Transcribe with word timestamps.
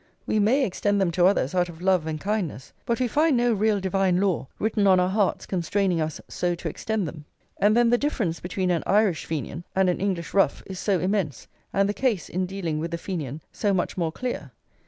We 0.25 0.39
may 0.39 0.65
extend 0.65 0.99
them 0.99 1.11
to 1.11 1.27
others 1.27 1.53
out 1.53 1.69
of 1.69 1.79
love 1.79 2.07
and 2.07 2.19
kindness; 2.19 2.73
but 2.87 2.99
we 2.99 3.07
find 3.07 3.37
no 3.37 3.53
real 3.53 3.79
divine 3.79 4.19
law 4.19 4.47
written 4.57 4.87
on 4.87 4.99
our 4.99 5.07
hearts 5.09 5.45
constraining 5.45 6.01
us 6.01 6.19
so 6.27 6.55
to 6.55 6.67
extend 6.67 7.07
them. 7.07 7.25
And 7.59 7.77
then 7.77 7.91
the 7.91 7.99
difference 7.99 8.39
between 8.39 8.71
an 8.71 8.81
Irish 8.87 9.25
Fenian 9.25 9.63
and 9.75 9.91
an 9.91 9.99
English 10.01 10.33
rough 10.33 10.63
is 10.65 10.79
so 10.79 10.99
immense, 10.99 11.47
and 11.71 11.87
the 11.87 11.93
case, 11.93 12.29
in 12.29 12.47
dealing 12.47 12.79
with 12.79 12.89
the 12.89 12.97
Fenian, 12.97 13.41
so 13.51 13.75
much 13.75 13.95
more 13.95 14.11
clear! 14.11 14.49